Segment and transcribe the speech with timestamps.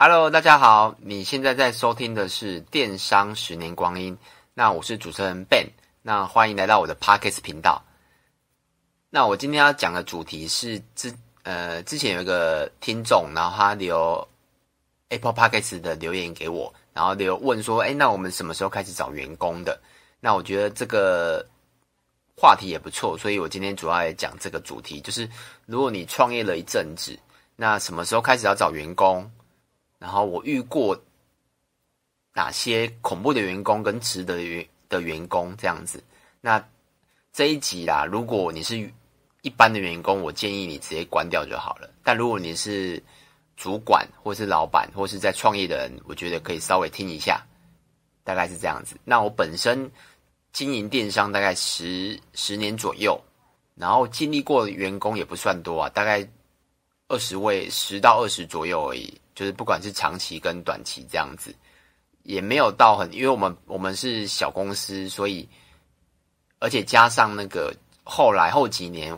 [0.00, 4.16] Hello，大家好，你现在在收听的是电商十年光阴。
[4.54, 5.66] 那我是主持人 Ben，
[6.02, 7.82] 那欢迎来到我的 Podcast 频道。
[9.10, 14.28] 那我今天要讲的主题是之呃之前有一个听众，然后他留
[15.08, 19.80] Apple Podcast 的留言给我，然后留问说，哎，那我们什么时候开始找员工的？
[20.20, 21.44] 那我觉得这个。
[22.36, 25.28] 话题也不错，所以我今天主要来讲这个主题，就是
[25.66, 27.18] 如果你创业了一阵子，
[27.56, 29.28] 那什么时候开始要找员工？
[29.98, 31.00] 然后我遇过
[32.34, 36.02] 哪些恐怖的员工跟值得员的员工这样子。
[36.40, 36.64] 那
[37.32, 38.90] 这一集啦，如果你是
[39.42, 41.90] 一般的员工，我建议你直接关掉就好了。
[42.02, 43.02] 但如果你是
[43.56, 47.44] 主管或是老板或是在创业的人，我觉得可以稍微听一下，
[48.24, 48.96] 大概是这样子。
[49.04, 49.90] 那我本身。
[50.50, 53.20] 经营电商大概十十年左右，
[53.76, 56.26] 然后经历过的员工也不算多啊，大概
[57.06, 59.20] 二十位，十到二十左右而已。
[59.38, 61.54] 就是不管是长期跟短期这样子，
[62.24, 65.48] 也没有到很，因为我们我们是小公司，所以
[66.58, 67.72] 而且加上那个
[68.02, 69.16] 后来后几年，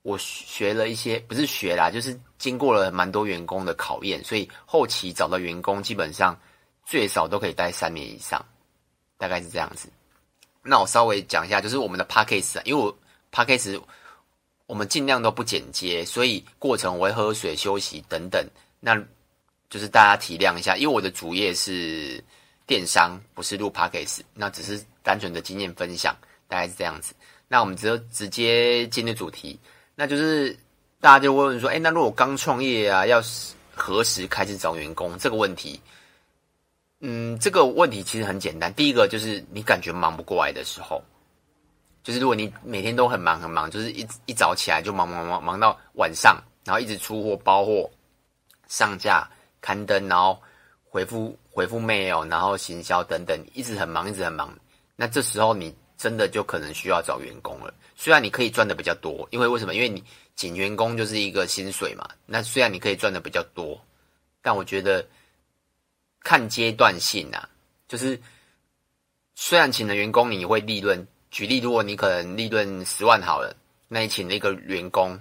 [0.00, 6.34] 我学了一些，不是学啦，就是经过了蛮多员工的考验，所以后期找到员工基本上
[6.86, 8.42] 最少都可以待三年以上，
[9.18, 9.90] 大概是这样子。
[10.62, 12.98] 那我稍微讲一下，就是我们的 Podcast 啊，因为我
[13.30, 13.78] Podcast
[14.64, 18.42] 我们尽量都不剪接，所以过程我会喝水、休息等等。
[18.80, 18.98] 那
[19.70, 22.22] 就是大家体谅一下，因为我的主业是
[22.66, 26.16] 电商，不是录 Podcast，那只是单纯的经验分享，
[26.46, 27.14] 大概是这样子。
[27.48, 29.58] 那我们只有直接进入主题，
[29.94, 30.56] 那就是
[31.00, 33.22] 大家就会问说，哎，那如果刚创业啊，要
[33.74, 35.80] 何时开始找员工这个问题？
[37.00, 38.72] 嗯，这个问题其实很简单。
[38.74, 41.02] 第一个就是你感觉忙不过来的时候，
[42.02, 47.88] 就是如果你每天都很忙很忙，就是一一早起来就忙忙忙忙到晚上，然后一直出货、包货、
[48.66, 50.40] 上架、刊登，然后
[50.84, 54.56] 回复回复 mail，然后行销等等，一直很忙，一直很忙。
[54.96, 57.72] 那这时候你真的就可能需要找员工了。
[57.96, 59.74] 虽然你可以赚的比较多，因为为什么？
[59.74, 60.02] 因为你
[60.36, 62.08] 请员工就是一个薪水嘛。
[62.26, 63.80] 那虽然你可以赚的比较多，
[64.42, 65.06] 但我觉得。
[66.20, 67.48] 看阶段性啊，
[67.86, 68.20] 就是
[69.36, 71.06] 虽然请了员工，你会利润。
[71.30, 73.54] 举例，如果你可能利润十万好了，
[73.86, 75.18] 那你请了一个员工，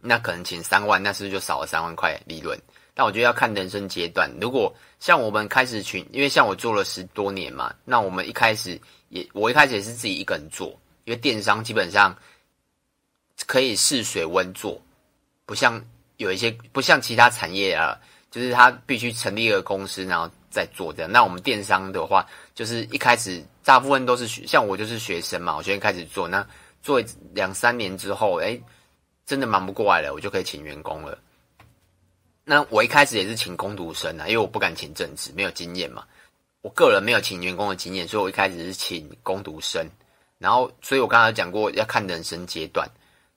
[0.00, 2.58] 那可能请三万，那是不是就少了三万块利润？
[3.02, 4.30] 但我觉得要看人生阶段。
[4.40, 10.68] 如果像我们开始群，因为像我做了十多年嘛，那我们一开始也，我一开始也是自己一个人做，
[11.02, 12.16] 因为电商基本上
[13.44, 14.80] 可以试水温做，
[15.46, 15.84] 不像
[16.16, 17.98] 有一些不像其他产业啊。
[18.30, 21.10] 就是他必须成立一个公司，然后再做这样。
[21.10, 22.24] 那我们电商的话，
[22.54, 26.28] 就是一开始大部分都是学，像我就是学生嘛，我先开始做。
[26.28, 26.46] 那
[26.82, 27.02] 做
[27.34, 28.58] 两三年之后，哎，
[29.26, 31.18] 真的忙不过来了，我就可以请员工了。
[32.44, 36.04] 那我一开始也是请工读生啊，因为我不敢请正职，没有经验嘛。
[36.60, 39.84] 我个人没有请员工的经验，所以我一开始是请工读生。
[40.38, 42.88] 然后，所以我刚才讲过，要看人生阶段。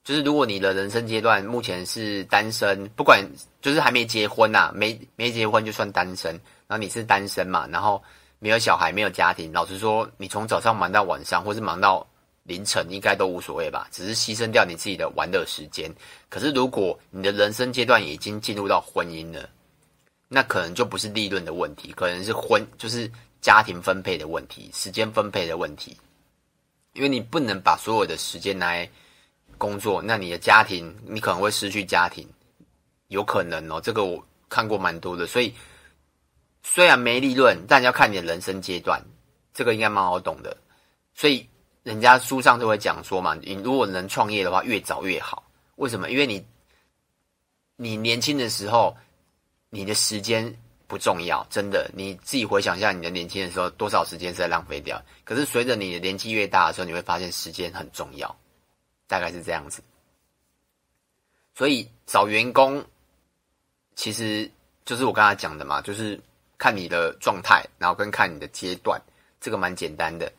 [0.03, 3.27] 就是如果你的人生阶段目前是单身，不管
[3.61, 6.31] 就是还没结婚呐、啊，没没结婚就算单身，
[6.67, 8.03] 然后你是单身嘛，然后
[8.37, 12.05] 没有小孩，没有家庭，老实说，你从早上忙到晚上，或是忙到
[12.45, 15.93] 凌晨，应该都无所谓吧，只是牺牲掉你自己的玩乐时间。
[16.29, 19.49] 可是如果你的人生阶段已经进入到婚姻了，
[20.27, 23.11] 那可能就不是利润的问题，可能是婚就是
[23.41, 25.97] 家庭分配的问题，时间分配的问题，
[26.93, 28.89] 因为你不能把所有的时间来。
[29.57, 32.27] 工作，那你的家庭，你可能会失去家庭，
[33.07, 33.79] 有可能哦。
[33.81, 35.53] 这个我看过蛮多的，所以
[36.61, 39.01] 虽然没利润，但要看你的人生阶段，
[39.53, 40.57] 这个应该蛮好懂的。
[41.13, 41.47] 所以
[41.85, 45.47] 人家书上都会讲说嘛，你如果能创业的话，越早越好。
[45.75, 46.09] 为什么？
[46.09, 46.43] 因为你
[47.75, 48.97] 你年轻的时候，
[49.69, 50.51] 你的时间
[50.87, 51.87] 不重要，真的。
[51.93, 54.99] 你自己回想一下，你的年轻的时候多少时间是在浪费掉？
[55.23, 58.35] 可是随着你的年纪越大的时候，你会发现时间很重要。
[59.07, 59.83] 大概是这样子，
[61.53, 62.83] 所以找员工
[63.93, 64.49] 其实
[64.85, 66.19] 就是我刚才讲的嘛，就是
[66.57, 68.99] 看你的状态，然后跟看你的阶段，
[69.39, 70.33] 这个蛮简单的。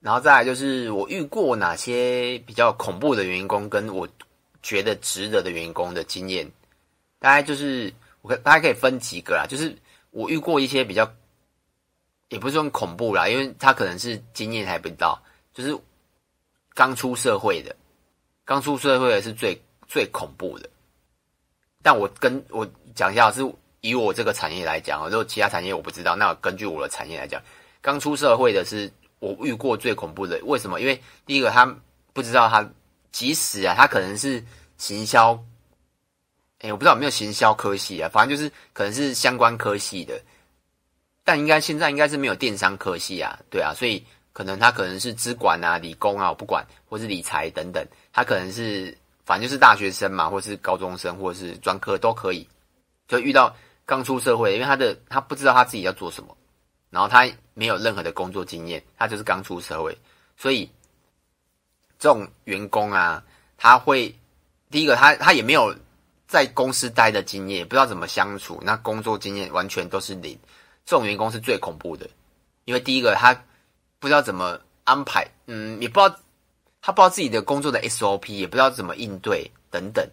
[0.00, 4.08] 然后再来就是我遇过哪些比较恐怖的员工，跟我
[4.62, 6.50] 觉得值得的员工的经验，
[7.18, 7.92] 大概就是
[8.22, 9.76] 我可大家可以分几个啦，就是
[10.10, 11.12] 我遇过一些比较，
[12.28, 15.78] 也不是说恐怖啦，因为他可能是经验还不到，就是
[16.74, 17.76] 刚出社会的。
[18.42, 20.68] 刚出社会的是最最恐怖的，
[21.82, 23.42] 但我跟我讲一下，是
[23.80, 27.40] 以我这个产业来讲，如果其他产业我不知道，那我根据我的产业来讲，
[27.80, 30.40] 刚出社会的是我遇过最恐怖的。
[30.42, 30.80] 为什么？
[30.80, 31.64] 因为第一个他
[32.12, 32.68] 不知道他，
[33.12, 34.44] 即使啊，他可能是
[34.76, 35.40] 行销
[36.58, 40.20] 哎，我不知道有没有行销科系啊，反正就是可能是相关科系的，
[41.24, 47.82] 但应该现在应该是没有电商科系啊，对啊，所以可能他可能是资管啊、理工啊，我不管，或是理财等等，
[48.12, 52.46] 他可能是反正就是大学生嘛，或是高中生，或是专科都可以，
[53.08, 53.56] 就遇到
[53.86, 56.36] 刚出社会，因为他的他不知道他自己要做什么，
[56.90, 59.96] 然后他没有任何的工作经验，他就是刚出社会，
[60.36, 60.70] 所以
[61.98, 63.24] 这种员工啊，
[63.56, 64.14] 他会
[64.70, 65.74] 第一个他他也没有。
[66.30, 70.38] 在公司待的经验，不知道怎么相处，那工作经验完全都是零。
[70.86, 72.08] 这种员工是最恐怖的，
[72.66, 73.34] 因为第一个他
[73.98, 76.16] 不知道怎么安排，嗯，也不知道
[76.80, 80.08] 他不知道自己的工作的 SOP，也不知道怎么应对等等。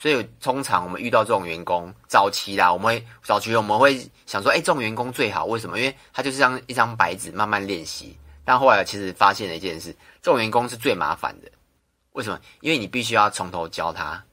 [0.00, 5.78] 所以通常我们遇到这种员工，早期啦，我们会早期我们会想说，哎，这种员工最好，为什么？
[5.78, 8.16] 因为他就是像一张白纸，慢慢练习。
[8.42, 11.50] 但后来其实发现了一件事，这种员工是最麻烦的。
[12.12, 12.40] 为什么？
[12.62, 14.24] 因为你必须要从头教他。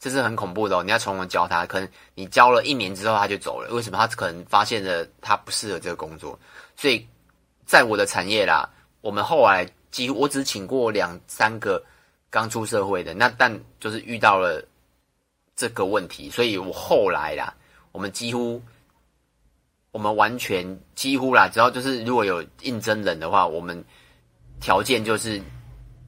[0.00, 0.82] 这是很恐怖的哦！
[0.82, 3.72] 你要从头教他，可能你教了一年之后他就走了。
[3.72, 3.96] 为什么？
[3.96, 6.38] 他可能发现了他不适合这个工作。
[6.76, 7.06] 所以，
[7.64, 8.68] 在我的产业啦，
[9.00, 11.82] 我们后来几乎我只请过两三个
[12.28, 14.62] 刚出社会的，那但就是遇到了
[15.56, 17.54] 这个问题，所以我后来啦，
[17.92, 18.60] 我们几乎
[19.92, 23.84] 我们完全几乎啦，只要就是如果有应征人的话，我们
[24.60, 25.40] 条件就是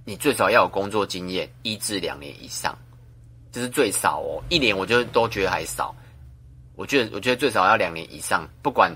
[0.05, 2.77] 你最少要有工作经验一至两年以上。
[3.53, 5.97] 这是最少哦，一年我就都觉得还少。
[6.75, 8.47] 我觉得，我觉得最少要两年以上。
[8.61, 8.95] 不管，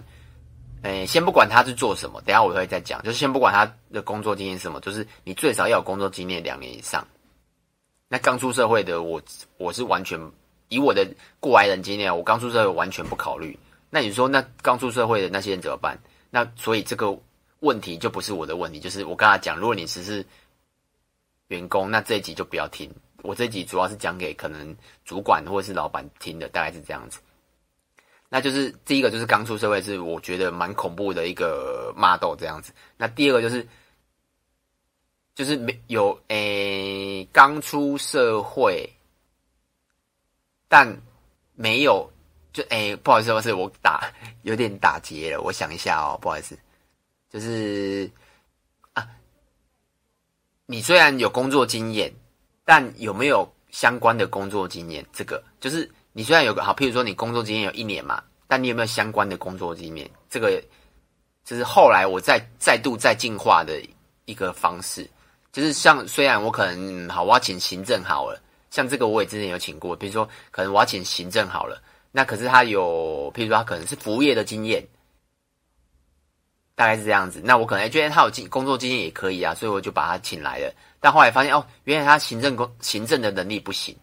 [0.82, 3.02] 诶，先不管他是做什么，等下我会再讲。
[3.02, 7.06] 就是先不管他的工作经验什么，就是你最少要有工作经验两年以上。
[8.06, 9.22] 那刚出社会的我，
[9.56, 10.20] 我是完全
[10.70, 11.06] 以我的
[11.38, 13.58] 过来人经验，我刚出社会完全不考虑。
[13.90, 15.98] 那你说，那刚出社会的那些人怎么办？
[16.30, 17.14] 那所以这个
[17.58, 20.24] 问题就不是我的问题，就是我跟他讲，如果你只是
[21.48, 22.90] 员工，那这一集就不要听。
[23.22, 24.74] 我这集主要是讲给可能
[25.04, 27.18] 主管或者是老板听的，大概是这样子。
[28.28, 32.72] 那就是第一个就是刚出社会，是我觉得蛮恐怖的一个骂斗这样子。
[32.96, 33.66] 那第二个就是
[35.34, 38.88] 就是没有诶，刚出社会，
[40.70, 40.88] 但
[41.54, 42.10] 没有
[42.54, 46.56] 就诶，不好意思，不好意思，我打 有点打结了，我想一下哦，不好意思，
[47.28, 48.10] 就是
[48.94, 49.06] 啊，
[50.64, 52.10] 你虽然有工作经验。
[52.62, 55.04] 但有没有相关的工作经验？
[55.12, 60.08] 这个就是你虽然有个好，譬如说你工作经验有一年嘛，但你有没有相关的工作经验？
[60.28, 60.62] 这个
[61.44, 63.82] 就是后来我再再度再进化的
[64.24, 65.08] 一个方式，
[65.50, 68.40] 就是像虽然我可能、好，我要请行政好了，
[68.70, 74.86] 像这个我也之前有请过，比如说可能我要请行政好了，那可是他有，譬如说他可能是服务业的经验。
[76.76, 80.72] 大概是这样子，那我可能觉得他有经工作经验也可以啊，所以我就把他请来了。
[80.98, 83.94] 但后来发现哦，原来他行政工行政的能力不行。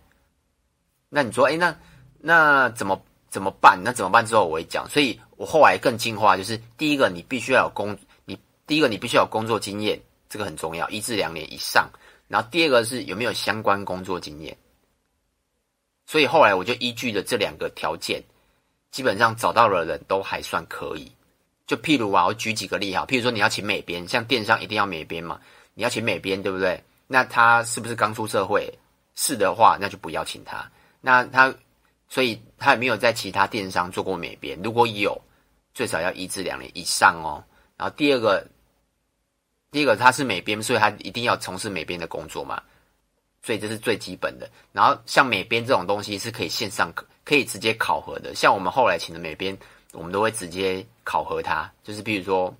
[1.09, 1.75] 那你说，哎，那
[2.19, 3.81] 那怎么怎么办？
[3.83, 4.23] 那怎么办？
[4.23, 4.87] 之后我会讲。
[4.87, 8.37] 所以我后来更进化，就是第一个，你必须要有工，你
[8.67, 9.99] 第一个你必须要有工作经验，
[10.29, 11.89] 这个很重要，一至两年以上。
[12.27, 14.57] 然后第二个是有没有相关工作经验。
[16.05, 18.23] 所以后来我就依据了这两个条件，
[18.91, 21.11] 基本上找到的人都还算可以。
[21.65, 25.39] 就譬如啊，我举几个例哈，譬如说你要请美编，像电商一定要美编嘛，
[25.73, 26.81] 你要请美编，对不对？
[27.07, 28.73] 那他是不是刚出社会？
[29.15, 30.71] 是的话，那就不要请他。
[31.01, 31.53] 那他，
[32.07, 34.57] 所以他有没有在其他电商做过美编？
[34.63, 35.19] 如果有，
[35.73, 37.43] 最少要一至两年以上哦。
[37.75, 38.47] 然后第二个，
[39.71, 42.61] 第一个他是美编，所以他一定要从事美编的工作嘛，
[43.41, 44.49] 所以这是最基本的。
[44.71, 49.57] 然后像美编这种东西是可以线上可可以直接考核的，像我们后来请的美编。
[49.93, 52.53] 我们都会直接考核他，就是比如说，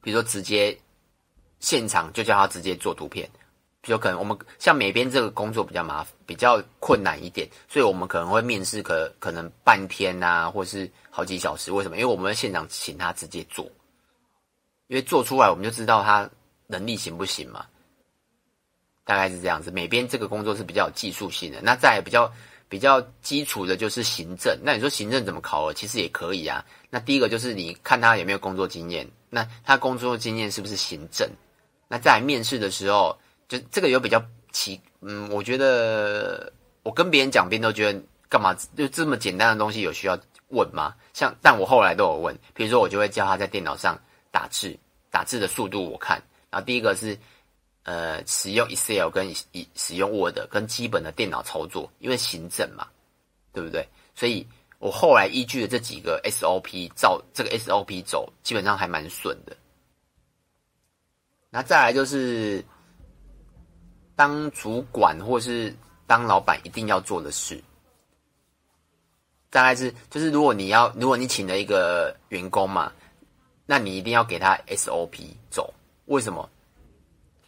[0.00, 0.74] 比如说直接
[1.58, 3.28] 现场就叫他直接做图片，
[3.82, 11.72] 比如可能我们像美编这个工作比较麻烦，比较困难一点，所以我们可能会面试可可能半天啊，或是好几小时。
[11.72, 11.96] 为什么？
[11.96, 13.68] 因为我们会现场请他直接做，
[14.88, 16.28] 因为做出来我们就知道他
[16.66, 17.66] 能力行不行嘛。
[19.04, 22.32] 大概是这样子，美编这个工作是比较有技术性的，那再比较。
[22.68, 25.72] 比较基础的就是行政，那你说行政怎么考核？
[25.72, 26.66] 其实也可以啊。
[26.90, 31.30] 那第一个就是你看他有没有工作经验，那他工作经验是不是行政？
[31.86, 33.16] 那在面试的时候，
[33.46, 36.52] 就这个有比较奇，嗯，我觉得
[36.82, 38.52] 我跟别人讲，别人都觉得干嘛？
[38.76, 40.92] 就这么简单的东西有需要问吗？
[41.14, 43.96] 像，但我后来都有问，比如说我就会教他在电脑上
[44.36, 44.78] 打字，
[45.10, 47.16] 打字的速度我看，然后第一个是。
[47.88, 52.88] 呃，使用 Excel 跟以使用 Word 跟基本的电脑操作，因为行政嘛，
[53.52, 53.88] 对不对？
[54.12, 54.44] 所以
[54.80, 59.56] 我后来依据了这几个 SOP，照这个 SOP 走，基本上还蛮顺的。
[61.48, 62.60] 那再来就是
[64.16, 65.72] 当主管或是
[66.08, 67.62] 当老板一定要做的事，
[69.48, 72.92] 大概是就是如果你要如果你请了一个员工嘛，
[73.66, 75.74] 那你一定要给他 SOP 走。
[76.06, 76.48] 为什么？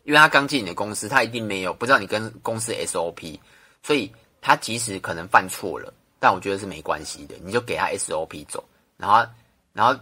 [0.05, 3.39] 因为他刚进你的公司，他一定没有不知道你跟公司 SOP，
[3.83, 4.11] 所以
[4.41, 8.65] 他即使可能犯错了，但我觉得是没关系的，你就给他 SOP 走，
[8.97, 9.25] 然后
[9.73, 9.95] 然后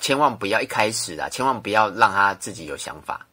[0.00, 3.26] 千万不要一开始啊，千万不要让他自己有想法。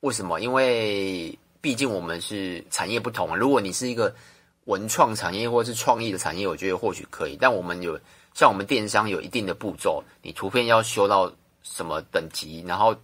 [0.00, 0.40] 为什么？
[0.40, 3.36] 因为毕竟我们是产业不同啊。
[3.36, 4.14] 如果你是一个
[4.66, 7.36] 文创产业或是创意的产业，我觉得或许可以。
[7.40, 7.98] 但我们有
[8.36, 12.94] 像我们电商有一定的步骤，你图片要修到什么等级，然后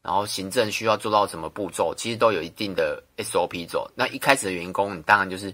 [0.00, 3.90] 然后行政需要做到什么步骤，其实都有一定的 SOP 走。
[3.96, 5.52] 那一开始的员工，你当然就是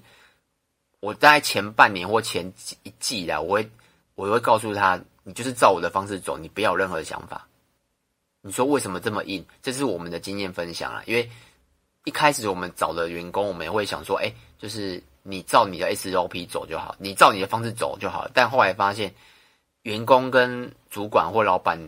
[1.01, 3.71] 我大概前半年或前一季啦，我会
[4.17, 7.49] 我会告诉他，你就是照我的方式走，你不要有任何的想法。
[8.43, 9.43] 你说为什么这么硬？
[9.63, 11.03] 这是我们的经验分享啊。
[11.07, 11.31] 因为
[12.05, 18.29] 一开始我们找的员工，我们也会想说，哎，就是你照你的 SOP 走就好，你照你的方式走就好。
[18.35, 19.15] 但后来发现，
[19.83, 21.79] 员工跟主管或老板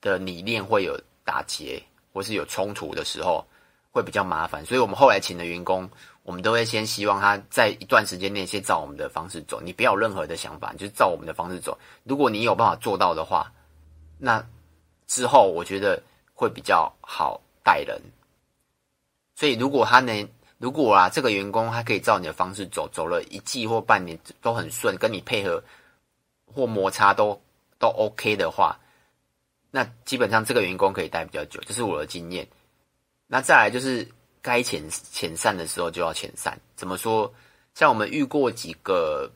[0.00, 1.82] 的理念会有打结，
[2.12, 3.46] 或是有冲突的时候，
[3.90, 4.64] 会比较麻烦。
[4.64, 5.88] 所以我们后来请的员工，
[6.22, 11.78] 我们都会先希望他在一段时间内先照我们的方式走，你不要有任何的想法，就照我们的方式走。
[12.04, 13.52] 如果你有办法做到的话，
[14.18, 14.44] 那。
[15.08, 18.00] 之后我觉得会比较好带人，
[19.34, 20.26] 所以如果他能，
[20.62, 25.60] 如果啊这个员工他可以照你的方式走，走了一季或半年都很顺，跟你配合
[26.46, 27.42] 或摩擦都
[27.80, 28.78] 都 OK 的话，
[29.72, 32.46] 那基本上这个员工可以待比较久，这是我的经验。
[33.26, 34.06] 那再来就是
[34.40, 37.34] 该遣遣散的时候就要遣散，怎么说？
[37.74, 39.28] 像我们遇过几个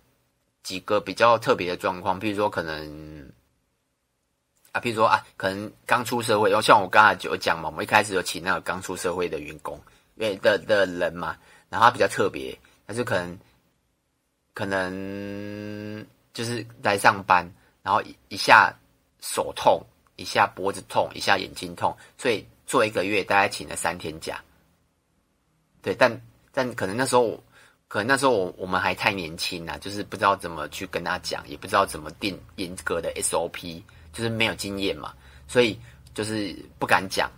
[0.62, 3.28] 几个比较特别的状况，比如说可能。
[4.70, 9.80] 啊，比如说啊，可能刚出社会，然后像我刚才就讲嘛，我们一开始有请那个刚出社会的员工，
[10.16, 11.36] 因为的的人嘛，
[11.70, 13.38] 然后他比较特别，他就可能
[14.52, 16.04] 可能
[16.34, 17.50] 就是来上班，
[17.82, 18.74] 然后一下
[19.20, 19.80] 手痛，
[20.16, 24.42] 一下脖子痛，一下眼睛痛，所以做一个月大概请了三天假。
[25.82, 26.20] 对，但
[26.52, 27.42] 但可能那时候，
[27.88, 33.82] 可能那时候我我们还太年轻啊，就是不知道怎么去跟他讲，也不知道怎么定严格的 SOP。
[34.12, 35.12] 就是没有经验嘛，
[35.46, 35.78] 所以
[36.14, 37.30] 就是不敢讲。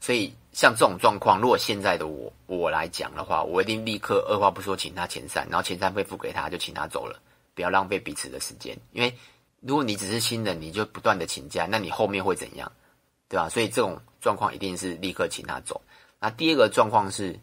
[0.00, 7.20] 所以像这种状况，如果现在的我我来讲的话，我一定立刻二话不说请他遣散，然后遣散费付给他，就请他走了，
[7.54, 8.76] 不要浪费彼此的时间。
[8.92, 9.14] 因为
[9.60, 12.72] 如果你只是新人，你就不断的请假，那你后面会怎样？
[13.28, 13.48] 对吧？
[13.48, 15.80] 所以这种状况一定是立刻请他走。
[16.18, 17.38] 那第二个状况是，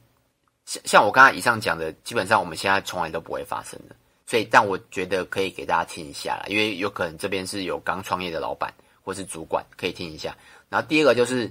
[0.66, 3.96] 像像我刚才以上讲的，基本上我们现在从来都不会发生的。
[4.26, 10.36] 所以，但我觉得可以给大家听一下啦，因为有可能这边是有刚创业的老板或是主管，可以听一下。
[10.68, 11.50] 然后第二个就是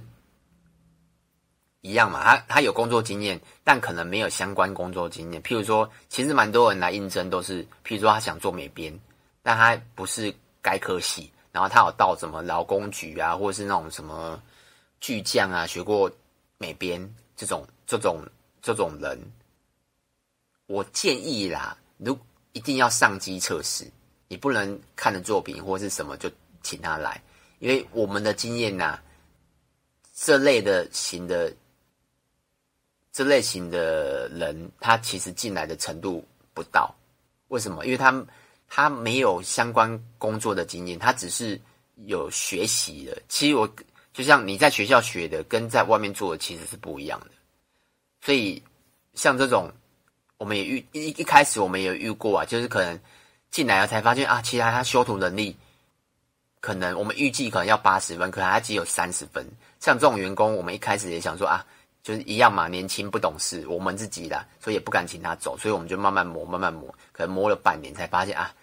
[1.87, 5.41] 一样嘛，他他有工作经验，但可能没有相关工作经验。
[5.41, 8.93] 譬如说，其实蛮多人来应征都是，譬如说他想做美编，
[9.41, 14.41] 但他不是该科系，然后他有到什么劳工局啊，或者是那种什么
[14.99, 16.11] 巨匠啊，学过
[16.57, 17.01] 美编
[17.37, 18.21] 这种这种
[18.61, 19.17] 这种人，
[20.65, 22.17] 我建议啦，如
[22.51, 23.89] 一定要上机测试，
[24.27, 26.29] 你不能看的作品或是什么就
[26.61, 27.21] 请他来，
[27.59, 29.03] 因为我们的经验呐、啊，
[30.13, 31.53] 这类的型的
[33.17, 36.93] 这类型的人，他其实进来的程度不到。
[37.47, 37.83] 为什么？
[37.83, 38.23] 因为他
[38.67, 41.59] 他没有相关工作的经验，他只是
[42.05, 43.17] 有学习的。
[43.27, 43.67] 其实我
[44.13, 47.31] 就像你在学校学的，跟在外面做的其实是不一样的。
[48.21, 48.61] 所以
[49.15, 49.71] 像这种。
[50.39, 52.99] 我们也遇一一开始我们也遇过啊，就是可能
[53.49, 55.57] 进来了才发现啊，其实他修图能力
[56.59, 59.43] 可能我们预计可能要八十分，可能他只有三十分。
[59.79, 61.65] 像这种员工，我们一开始也想说啊，
[62.03, 68.53] 就是一样嘛，年轻不懂事，我们自己的，所以也不敢请他走，所以我们就慢慢磨，慢慢磨，可能磨了半年才发现啊，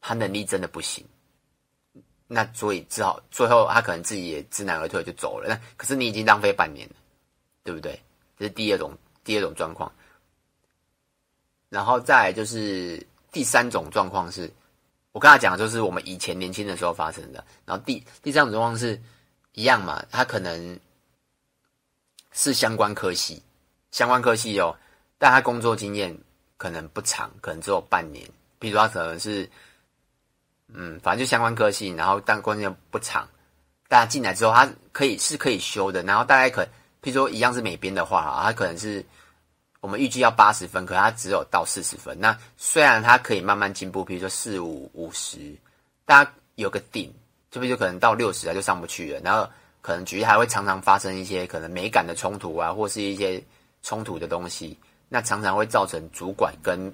[0.00, 1.04] 他能力真的不行。
[2.26, 5.48] 那所以只好最后他可能自己也知难而退就走了。
[5.48, 6.94] 那可是你已经浪费半年了，
[7.62, 8.00] 对不对？
[8.38, 9.90] 这是第二种第二种状况。
[11.68, 14.50] 然后再就是第三种状况是，
[15.12, 17.44] 我刚才讲的就是我们以前年轻的时候发生的。
[17.64, 19.00] 然后第第三种状况是
[19.52, 20.80] 一样嘛，他可能
[22.34, 23.42] 是相关科系，
[23.90, 24.76] 相关科系哦，
[25.16, 26.14] 但他工作经验
[26.58, 28.28] 可能不长，可能只有半年。
[28.58, 29.48] 比如说他可能是，
[30.68, 33.26] 嗯，反正就相关科系，然后但工作不长，
[33.88, 36.02] 大家进来之后他可以是可以修的。
[36.02, 36.62] 然后大概可，
[37.00, 39.02] 譬如说一样是美编的话，他可能是。
[39.80, 42.18] 我们预计要八十分，可他只有到四十分。
[42.18, 45.54] 那虽然他可以慢慢进步，比如说四五五十，
[46.06, 47.12] 大家有个顶，
[47.50, 49.20] 这边就可能到六十啊就上不去了。
[49.20, 49.46] 然后
[49.84, 53.44] 可能局还会常常发生一些可能美感的冲突啊，或是一些
[53.82, 54.78] 冲突的东西。
[55.10, 56.90] 那常常会造成主管跟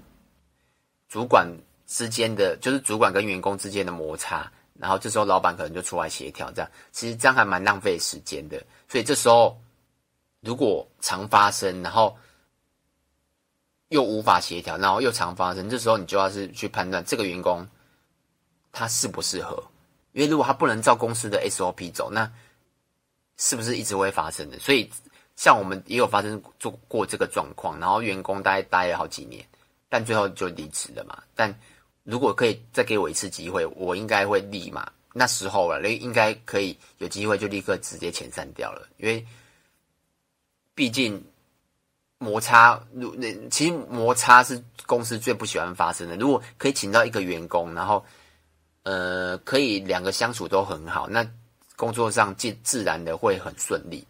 [1.09, 1.49] 主管
[1.87, 8.61] 之间的，就是主管跟员工之间的摩擦，然后这时候老板可能就出来协调，这样其实这样还蛮浪费时间的。
[8.88, 9.56] 所以这时候
[10.40, 12.18] 如果常发生，然后
[13.90, 17.64] 又无法协调，然后又常发生，这时候你就要是去判断这个员工
[18.73, 19.62] 他适不适合，
[20.11, 22.28] 因为如果他不能照公司的 SOP 走，那
[23.40, 24.56] 是不是一直会发生的？
[24.61, 24.88] 所以。
[25.37, 29.42] 像我们也有发生做过这个状况，然后员工待待了好几年，
[29.88, 31.23] 但最后就离职了嘛。
[31.35, 31.59] 但
[32.04, 38.87] 如果可以再给我一次机会，我应该会立马那时候了，应该可以有机会就立刻直接遣散掉了。
[38.99, 39.26] 因为
[40.75, 41.25] 毕竟
[42.18, 46.16] 摩擦，那其实摩擦是公司最不喜欢发生的。
[46.18, 48.04] 如果可以请到一个员工，然后
[48.82, 51.26] 呃可以两个相处都很好，那
[51.80, 54.06] 工作上自自然的会很顺利。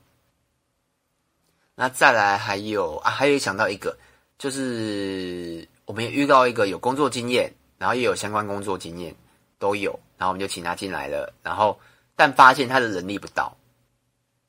[1.77, 3.97] 那再来还有啊，还有想到一个，
[4.39, 7.49] 就是我们也遇到一个有工作经验，
[7.79, 9.15] 然后也有相关工作经验
[9.61, 11.79] 都有，然后我们就请他进来了，然后
[12.17, 13.57] 但发现他的能力不到，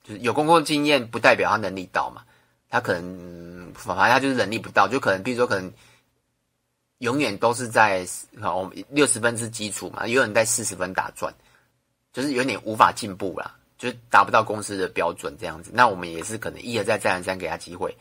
[0.04, 2.24] 就是有工作经验不代表他能力到嘛，
[2.70, 5.72] 他可能反正他就是能力不到，就可能比如说可能
[6.98, 8.04] 永远都是在
[8.42, 11.32] 我们六十分是基础嘛，永远在四十分打转，
[12.14, 13.58] 就是有点无法进步啦。
[13.78, 17.98] 就达不到公司的标准这样子，那我们也是可能一而再再而三给他机会，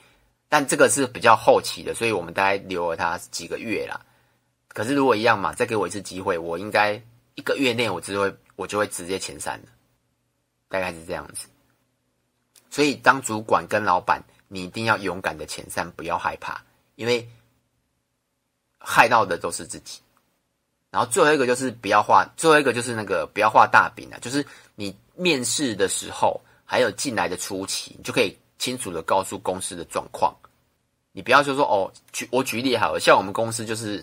[0.46, 4.04] 但这个是比较后期的，所以我们大概留了他几个月啦。
[4.68, 7.02] 可是如果一样嘛，再给我一次机会，我应该
[7.34, 9.68] 一个月内我只会我就会直接遣散了，
[10.68, 11.46] 大概是这样子。
[12.68, 16.62] 所以当主管跟老板，你一定要勇敢的遣散，不要害怕，
[16.96, 17.26] 因为
[18.78, 20.02] 害到的都是自己。
[20.90, 24.94] 然后最后一个就是不要画，最后一个就是那个不要画大饼啊，就是你。
[25.16, 30.34] 面试的时候，还有进来的初期，你就可以清楚的告诉公司的状况。
[31.12, 34.02] 你不要说说哦，举我举例好了，像我们公司就是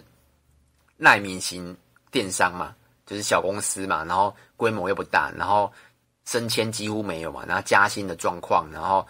[0.95, 1.75] 奈米型
[2.11, 5.73] 电商嘛，就是小公司嘛，然后规模又不大，然后
[6.25, 9.03] 升迁几乎没有嘛，然后加薪的状况，然后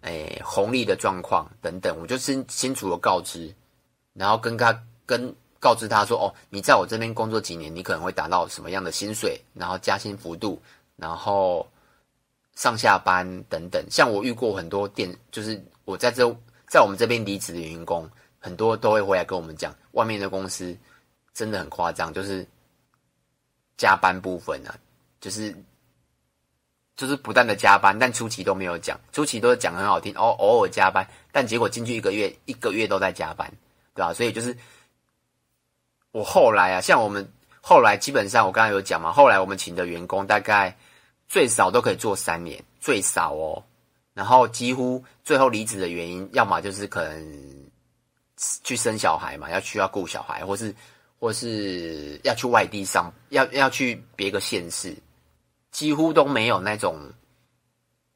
[0.00, 3.54] 诶红利的状况等等，我就清清楚的告知，
[4.14, 10.60] 然后跟他跟告知他说哦，你在我这边工作几年，你可能会达到什么样的薪水，然后加薪幅度。
[10.96, 11.66] 然后
[12.54, 16.28] 上下班等等，像我遇过很多店，就是我在这
[16.68, 20.76] 在我们这边离职的员工，很多都会回来跟我们讲，外面的公司
[21.32, 22.46] 真的很夸张，就是
[23.76, 24.74] 加班部分啊，
[25.20, 25.56] 就是
[26.94, 33.50] 就是不断的加班，但初期都没有讲，初期都是讲很好听，哦偶尔加班，但结果进去一个月，一个月都在加班，
[33.94, 34.12] 对吧？
[34.12, 34.56] 所以就是
[36.12, 37.28] 我后来啊，像我们
[37.60, 40.76] 后来基本上我刚才有讲嘛，后来我们请的员工大概。
[41.28, 43.64] 最少都可以做三年，最少哦。
[44.12, 47.70] 然后几乎最后离职的原因，要么就是可能
[48.62, 50.74] 去生小孩嘛，要需要顾小孩，或是
[51.18, 54.94] 或是要去外地上，要要去别个县市，
[55.70, 57.00] 几乎都没有那种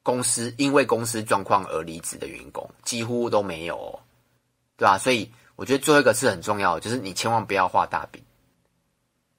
[0.03, 3.99] 公司因为公司状况而离职的员工，几乎都没有哦，
[4.77, 4.95] 对吧？
[4.99, 8.23] 所以我觉得最后一个是很重要的，就是你千万不要画大饼，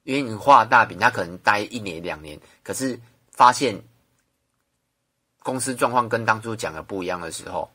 [0.02, 3.00] 因为你画大饼，他可能待一年两年，可是。
[3.38, 3.80] 发现
[5.44, 7.70] 公司状况跟当初讲的不一样的时候，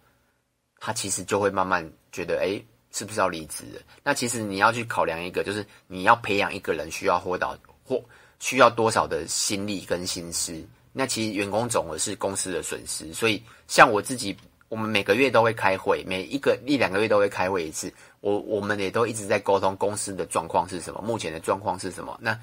[0.78, 3.64] 他其实就会慢慢觉得，哎，是不是要离职？
[4.04, 8.04] 那其实你要去考量一个，就是你要培养一个人需要活到或
[8.40, 10.62] 需要多少的心力跟心思。
[10.92, 14.36] 那其实员工总额是公司的损失，所以像我自己，
[14.68, 17.90] 我们每个月都会开会，每一个一两个月都会开会一次。
[18.24, 22.18] 我我们也都一直在沟通公司的状况是什么，目前的状况是什么。
[22.22, 22.40] 那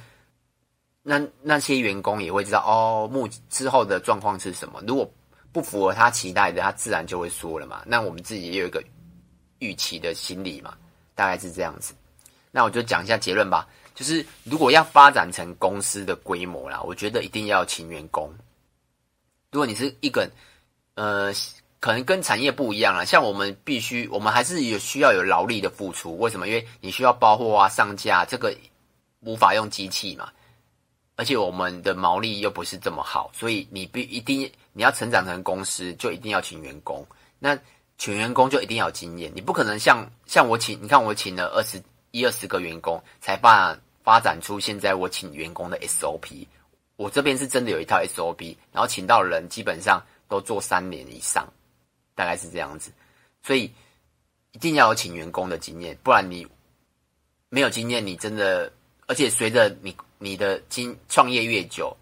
[1.02, 4.82] 那那些员工也会知道哦，目之后的状况是什么。
[4.86, 5.10] 如果
[5.52, 7.82] 不符合他期待的，他自然就会说了嘛。
[7.86, 8.84] 那我们自己也有一个
[9.60, 10.76] 预期的心理嘛，
[11.14, 11.94] 大概是这样子。
[12.50, 13.66] 那我就讲一下结论吧。
[13.94, 18.30] 就是如果要发展成公司的规模啦，我觉得一定要请员工。
[19.50, 20.30] 如果你是一个
[20.94, 21.32] 呃，
[21.80, 26.18] 可能跟产业不一样了，像我们必须，我们还是有需要有劳力的付出。
[26.18, 26.46] 为什么？
[26.46, 28.54] 因为你需要包货啊、上架，这个
[29.20, 30.30] 无法用机器嘛。
[31.16, 37.06] 而且我们的毛利又不是这么好，所以你必一定你要成长成公司，就一定要请员工。
[37.38, 37.58] 那
[37.98, 46.46] 请员工就一定要经验，你不可能像像我请，你看我请了二十一二十个员工，才发发展出现在我请员工的 SOP。
[46.96, 51.46] 我这边是真的有一套 SOP，然后请到人基本上都做三年以上，
[52.20, 52.92] 大概是这样子。
[53.42, 53.72] 所以
[54.52, 56.46] 一定要有请员工的经验，不然你
[57.48, 58.70] 没有经验，你真的，
[59.06, 59.96] 而且随着你。
[60.22, 61.96] 你的经创业越久，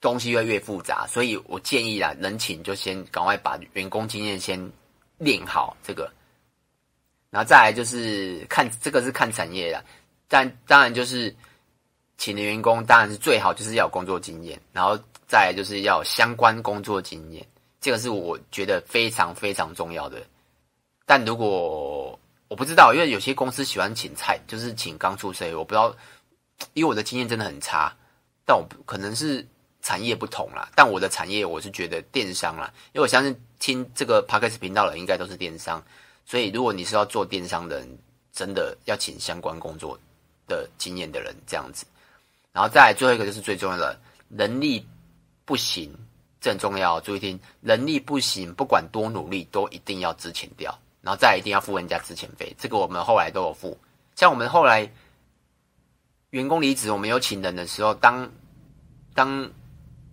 [0.00, 4.56] 东西越越复杂，所以我建议啦，能请就先赶快把员工经验先
[5.18, 5.76] 练好。
[5.82, 6.08] 这个，
[7.30, 9.82] 然后再来就是看这个是看产业啦，
[10.28, 11.34] 但当然就是
[12.16, 17.44] 请的员工当然是最好就是要有工作经验，然后再来就是要有相关工作经验，
[17.86, 20.20] 这个是我觉得非常非常重要的。
[21.04, 22.18] 但如果
[22.48, 25.94] 我不知道，因为有些公司喜欢请菜，就是请刚出生，我不知道，
[26.72, 27.94] 因为我的经验真的很差，
[28.44, 29.46] 但我可能是。
[29.82, 35.80] 产业不同啦，但我的产业我是觉得电商啦，因为我相信听这个 Podcast 频道的应该都是电商，
[36.24, 37.98] 所以如果你是要做电商的人，
[38.32, 39.96] 真的要请相关工作
[40.48, 41.86] 的经验的人这样子，
[42.50, 43.96] 然后再来最后一个就是最重要的，
[44.26, 44.84] 能力
[45.44, 45.94] 不行，
[46.50, 53.76] 很重要，注意听，能力不行，不管多努力都一定要支钱掉，然后再一定要付人家支钱费，这个我们后来都有付，
[54.14, 54.90] 像我们后来
[56.30, 58.30] 员工离职，我们有请人的时候，当
[59.14, 59.50] 当。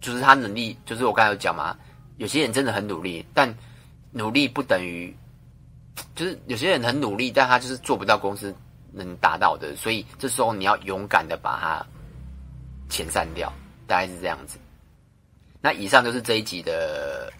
[0.04, 1.78] 就是他能力，就是我刚才有讲嘛，
[2.18, 3.48] 有些人真的很努力，但
[4.12, 5.16] 努力不等于，
[6.14, 8.54] 就是有些人很努力，但他就是做不到公司
[8.92, 11.86] 能达到的，所以这时候你要勇敢的把他
[12.90, 13.50] 遣散掉，
[13.88, 14.60] 大概是这样子。
[15.64, 17.32] 那以上就是这一集的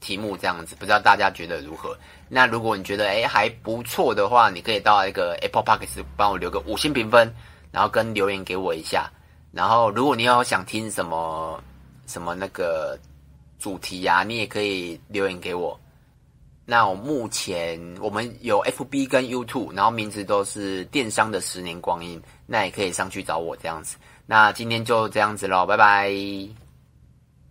[0.00, 1.94] 题目，这样子，不知道大家觉得如何？
[2.28, 7.30] 那如果你觉得诶还不错的话，你可以到一个 Apple Podcast 帮我留个五星评分，
[7.70, 9.10] 然后跟留言给我一下。
[9.50, 11.62] 然后如果你有想听什么。
[12.04, 12.98] 什么那个
[13.58, 14.24] 主题呀、啊？
[14.24, 15.78] 你也可以留言给我。
[16.66, 23.96] 那我目前我们有 FB 跟 YouTube，然后名字都是电商的十年光阴，那也可以上去找我这样子。
[24.26, 26.61] 那今天就这样子喽，拜拜。